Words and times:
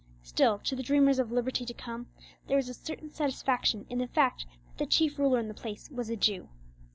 Still, 0.23 0.57
to 0.63 0.75
the 0.75 0.81
dreamers 0.81 1.19
of 1.19 1.31
liberty 1.31 1.63
to 1.63 1.75
come, 1.75 2.07
there 2.47 2.57
was 2.57 2.67
a 2.69 2.73
certain 2.73 3.11
satisfaction 3.11 3.85
in 3.87 3.99
the 3.99 4.07
fact 4.07 4.47
that 4.69 4.77
the 4.79 4.87
chief 4.89 5.19
ruler 5.19 5.37
in 5.37 5.47
the 5.47 5.53
palace 5.53 5.91
was 5.91 6.09
a 6.09 6.15
Jew. 6.15 6.49